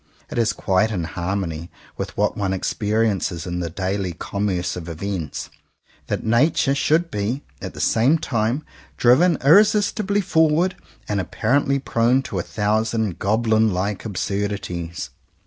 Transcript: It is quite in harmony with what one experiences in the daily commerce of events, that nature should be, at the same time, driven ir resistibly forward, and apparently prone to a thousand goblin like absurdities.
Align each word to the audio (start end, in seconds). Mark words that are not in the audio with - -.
It 0.31 0.39
is 0.39 0.51
quite 0.51 0.89
in 0.89 1.03
harmony 1.03 1.69
with 1.95 2.17
what 2.17 2.35
one 2.35 2.53
experiences 2.53 3.45
in 3.45 3.59
the 3.59 3.69
daily 3.69 4.13
commerce 4.13 4.75
of 4.75 4.89
events, 4.89 5.51
that 6.07 6.23
nature 6.23 6.73
should 6.73 7.11
be, 7.11 7.43
at 7.61 7.75
the 7.75 7.79
same 7.81 8.17
time, 8.17 8.63
driven 8.97 9.35
ir 9.45 9.57
resistibly 9.57 10.23
forward, 10.23 10.75
and 11.07 11.21
apparently 11.21 11.77
prone 11.77 12.23
to 12.23 12.39
a 12.39 12.41
thousand 12.41 13.19
goblin 13.19 13.71
like 13.75 14.03
absurdities. 14.03 15.11